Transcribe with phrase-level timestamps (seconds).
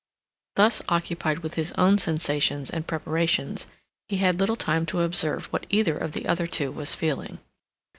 [0.55, 3.67] Thus occupied with his own sensations and preparations,
[4.09, 7.37] he had little time to observe what either of the other two was feeling.